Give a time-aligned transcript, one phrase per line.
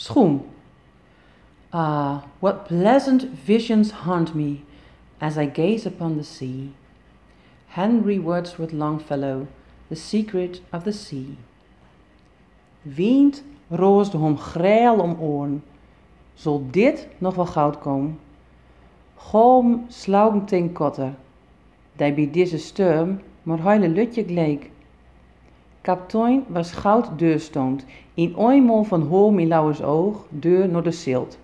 [0.00, 0.40] Schoen.
[1.68, 4.64] Ah, what pleasant visions haunt me
[5.18, 6.72] as I gaze upon the sea.
[7.66, 9.46] Henry Wordsworth Longfellow,
[9.90, 11.36] The Secret of the Sea.
[12.82, 15.62] Wiend roosde hem grijl om oren.
[16.34, 18.18] Zal dit nog wel goud komen?
[19.14, 21.14] Golm slaugen ten kotter.
[21.96, 24.70] Bij deze sturm maar heile lutje gleek.
[25.82, 27.84] Kaptein was goud deurstond,
[28.14, 31.38] in eenmol van hoom in lauwers oog, deur naar de zilt.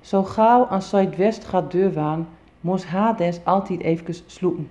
[0.00, 2.28] Zo gauw aan zuidwest gaat deur waan,
[2.60, 4.70] moest Hades altijd even sloepen.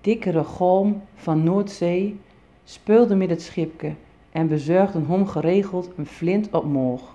[0.00, 2.20] Dikkere golm van Noordzee
[2.64, 3.94] speelde met het schipke
[4.30, 7.14] en bezorgden hem geregeld een flint op moog.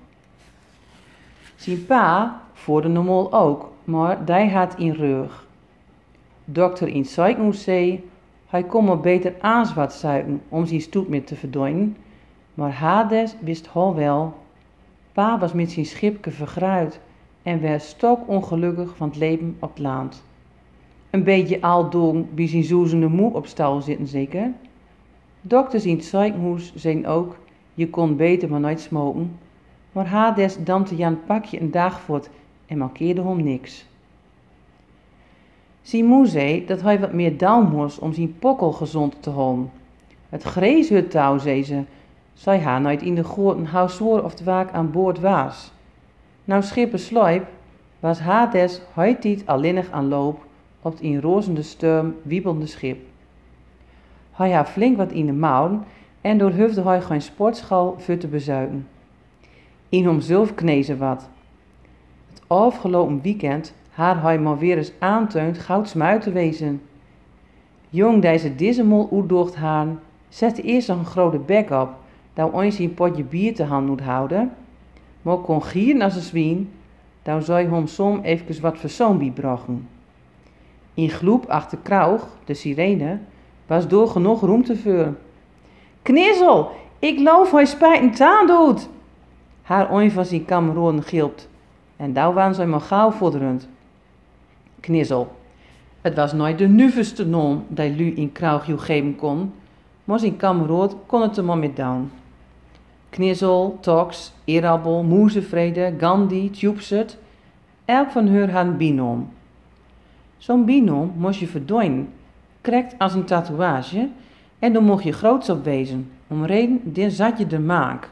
[1.55, 5.47] Zijn pa voerde normaal ook, maar die had in rug.
[6.45, 7.67] Dokter in Ziekenhuis
[8.47, 11.97] hij kon maar beter aanzwart zuigen om zijn stoet met te verdwijnen,
[12.53, 14.33] maar Hades wist al wel.
[15.13, 16.99] Pa was met zijn schipke vergruid
[17.43, 20.23] en werd stok ongelukkig van het leven op het land.
[21.09, 24.51] Een beetje aldoen bij zijn zoezende moe op stal zitten zeker.
[25.41, 27.37] Dokters in het ziekenhuis zijn ook,
[27.73, 29.37] je kon beter maar nooit smoken.
[29.91, 32.29] Maar Hades dampte Jan pakje een dag voort
[32.65, 33.85] en markeerde hem niks.
[35.91, 39.71] Moe zei dat hij wat meer down moest om zijn pokkel gezond te houden.
[40.29, 41.83] Het touw, zei ze,
[42.33, 45.71] zij haar nooit in de goorten hou zwoer of de waak aan boord was.
[46.45, 47.47] Nou schippen sluip
[47.99, 50.45] was Hades huitiet alleenig aan loop
[50.81, 52.99] op het in rozende sturm wiebelende schip.
[54.31, 55.83] Hij had flink wat in de mouwen
[56.21, 58.87] en doorhufde hij geen sportschal voor te bezuigen.
[59.89, 61.29] In hemzelf knezen wat.
[62.29, 65.93] Het afgelopen weekend haar hij maar weer eens aanteunt goud
[66.31, 66.81] wezen.
[67.89, 71.89] Jong deze dissemol oedocht haan, zette eerst een grote bek op,
[72.33, 74.53] dat eens een potje bier te hand moet houden,
[75.21, 76.71] maar kon gieren als een zwien,
[77.21, 79.87] dan zou hem som even wat verzoon bijbrachten.
[80.93, 83.19] In gloep achter Kraug, de sirene,
[83.67, 85.17] was door genoeg roem te vullen.
[86.01, 88.89] Knissel, ik loof hij spijt een taan doet.
[89.61, 90.45] Haar oin van zijn
[91.03, 91.49] gilpt,
[91.95, 93.67] en daar waren zij maar gauw vorderend.
[94.79, 95.35] Knissel,
[96.01, 99.53] het was nooit de nuverste non die lu in Kraugju geven kon,
[100.03, 102.11] maar zijn kameroon kon het er maar met down.
[103.09, 107.17] Knissel, Tox, Irabel, Moezevrede, Gandhi, Tjupset,
[107.85, 109.29] elk van hun had een binom.
[110.37, 112.09] Zo'n binom moest je verdwijnen,
[112.61, 114.09] krekt als een tatoeage,
[114.59, 118.09] en dan mocht je groots op wezen, om reden dit zat je de maak.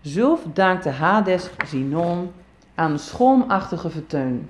[0.00, 2.30] Zulf dankte Hades Zinon
[2.74, 4.48] aan een schoonachtige verteun.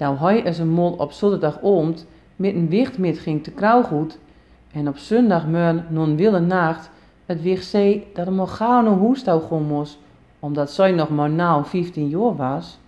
[0.00, 2.06] Nou hij als een mol op zondag oomt
[2.36, 4.18] met een wicht met ging te krauwgoed
[4.72, 6.90] en op zondagmorgen non wille nacht
[7.26, 9.98] het wicht zei dat hij maar gauw naar huis moest,
[10.38, 12.78] omdat zij nog maar nauw 15 jaar was,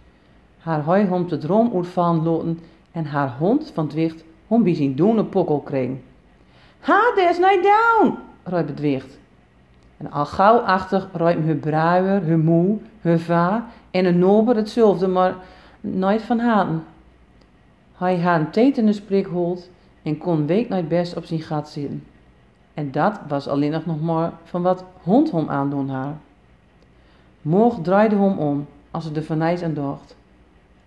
[0.59, 2.59] haar hij om te droom uitvallen loten
[2.93, 5.91] en haar hond van het wicht om bij zijn doen een pokkel kreeg.
[6.81, 9.19] Ha, is niet down, riep het wicht.
[9.97, 15.07] En al gauw achter riep hun bruier, hun moe, hun va en een nober hetzelfde,
[15.07, 15.35] maar
[15.81, 16.85] nooit van haten.
[18.03, 19.71] Hij had een tetanusprikhold
[20.03, 22.05] en kon week nooit best op zijn gat zitten.
[22.75, 26.17] En dat was alleen nog maar van wat hond hem aandoen haar.
[27.43, 30.17] Morgen draaide hem om, als het de vanijs aan dacht.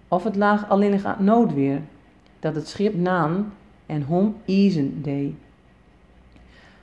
[0.07, 1.81] Of het lag alleen aan noodweer,
[2.39, 3.53] dat het schip naan
[3.85, 5.33] en hem iezen deed.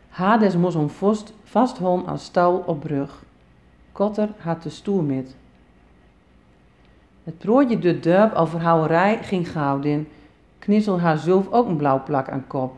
[0.08, 3.24] Hades moest hem vast, vasthouden als stal op brug.
[3.92, 5.34] Kotter had de stoel met.
[7.24, 10.06] Het broodje de durp over houwerij ging gouden
[10.62, 12.72] knissel haar zelf ook een blauw plak aan kop.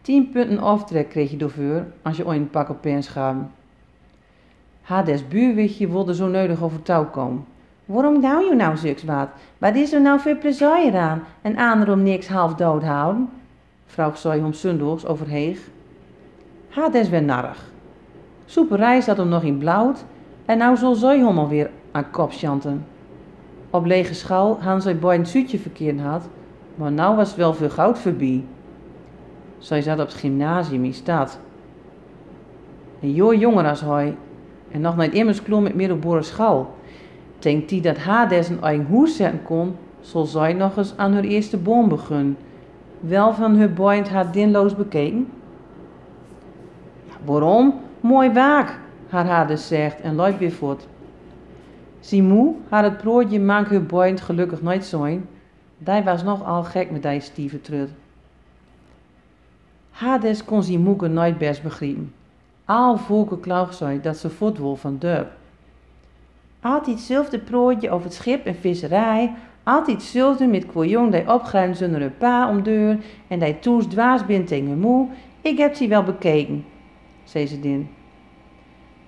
[0.00, 3.36] Tien punten aftrek kreeg je door als je ooit een pak op pens gaat.
[4.82, 7.44] Haar buurwichtje wilde zo nodig over touw komen.
[7.84, 9.28] Waarom nou je nou zulks wat?
[9.58, 11.22] Wat is er nou voor plezier aan?
[11.42, 13.30] En ander om niks half dood houden?
[13.86, 15.60] Vroeg zij om zondags overheeg.
[16.68, 17.70] Haar des weer narrig.
[18.44, 19.92] Soeperij zat hem nog in blauw
[20.44, 22.86] en nou zal zij alweer aan kop chanten.
[23.70, 26.28] Op lege schouw han zij bij een zuutje verkeerd had,
[26.74, 28.44] maar nou was het wel veel goud voorbij.
[29.58, 31.38] Zij zat op het gymnasium in stad.
[33.00, 34.16] Een joh jonger als hij.
[34.70, 36.74] En nog niet immers klom met middelbare school.
[37.38, 41.22] Denkt hij dat Hades een eigen hoes zetten kon, zal zij nog eens aan haar
[41.22, 42.36] eerste boom beginnen.
[43.00, 45.28] Wel van haar boeiend haar dinloos bekeken?
[47.24, 47.74] Waarom?
[48.00, 48.78] Mooi waak,
[49.08, 50.86] haar Hades zegt en luidt weer voort.
[52.00, 55.28] Simou had het broodje maak haar boeiend gelukkig nooit zijn,
[55.84, 57.90] die was nogal gek met die stieve trut.
[59.90, 62.12] Hades kon zijn moeke nooit best begrijpen.
[62.64, 65.30] Al volke klaag zei dat ze voetwol van dorp.
[66.60, 69.34] Altijd hetzelfde prootje over het schip en visserij.
[69.62, 72.98] Altijd hetzelfde met jong die opgruimt zonder een pa om deur
[73.28, 75.08] en die toes dwaas bent tegen moe.
[75.40, 76.64] Ik heb ze wel bekeken,
[77.24, 77.88] zei ze din.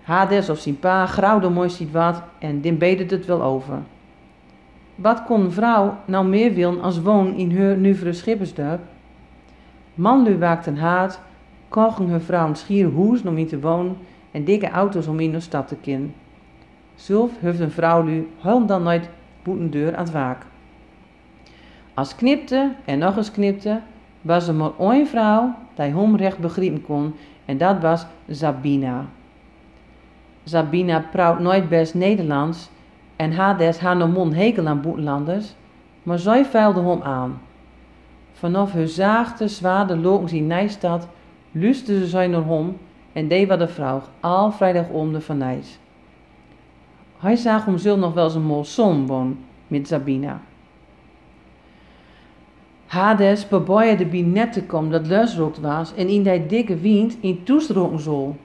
[0.02, 3.78] Hades of zijn pa grauwde mooi ziet wat en din bedert het wel over.
[4.96, 8.80] Wat kon een vrouw nou meer willen als woon in haar nuvere schippersdorp?
[9.94, 11.20] Manlu waakt een haat,
[11.68, 13.96] kochen hun vrouw een schier om in te wonen
[14.30, 16.14] en dikke auto's om in de stad te kin.
[16.94, 19.08] Zulf heeft een vrouw nu huil dan nooit
[19.42, 20.46] boetendeur aan het waak.
[21.94, 23.80] Als knipte en nog eens knipte,
[24.22, 27.14] was er maar één vrouw die hem recht begrijpen kon
[27.44, 29.06] en dat was Sabina.
[30.44, 32.70] Sabina praat nooit best Nederlands
[33.16, 35.54] en had des haar no mond hekel aan boetenlanders,
[36.02, 37.40] maar zij vuilde hem aan.
[38.32, 41.08] Vanaf hun zaagte, zware lokens in Nijstad
[41.50, 42.44] luisterde ze zij naar
[43.12, 45.42] en deed wat de vrouw al vrijdag om de van.
[47.18, 50.40] Hij zag hem zul nog wel een mol zon woon met Sabina.
[52.86, 57.44] Hades probeerde bij net te komen dat lusrokt was en in die dikke wind in
[57.44, 58.36] toestroken zal.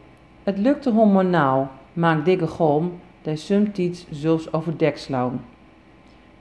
[0.43, 2.91] Het lukte hem maar nauw, maak dikke golm,
[3.21, 5.41] die somtijds zelfs over dek slaan.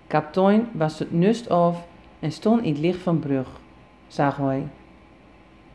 [0.06, 1.86] Kaptein was het nust af
[2.18, 3.48] en stond in het licht van brug,
[4.06, 4.66] zag hij.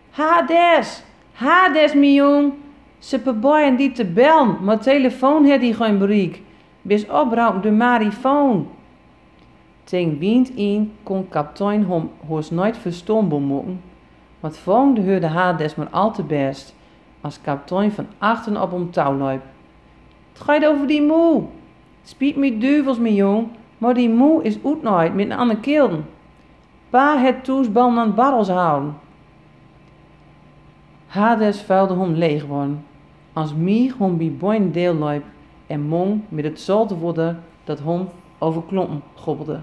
[0.09, 2.53] Hades, Hades, mijn.
[2.99, 6.41] Ze probeeren die te bellen, maar telefoon had hij geen bereik.
[6.81, 8.67] Bis opruim de marifoon.
[9.83, 13.81] Tegen wind in kon kaptein hem hoors nooit verstommen moeten,
[14.39, 16.75] want volgende hoorde Hades maar al te best,
[17.21, 19.41] als kaptein van achteren op hem touw liep.
[20.35, 21.43] Het gaat over die moe.
[22.03, 23.47] Spiet me duivels, mijn jong,
[23.77, 26.05] maar die moe is uitnooid met een andere kilden.
[26.89, 28.95] Pa het toesbal aan barrels houden.
[31.07, 32.85] Hades vuilde hem leeg worden,
[33.33, 35.23] als mij hem bij boin deel liep
[35.67, 39.59] en mong met het zolte worden dat hem over klompen gobbelde.